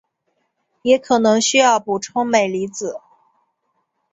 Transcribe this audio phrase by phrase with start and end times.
[0.81, 2.99] 也可能需要补充镁离子。